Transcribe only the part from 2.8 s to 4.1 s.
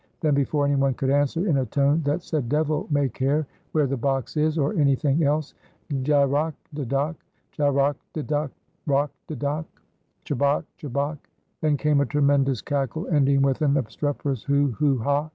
may care where the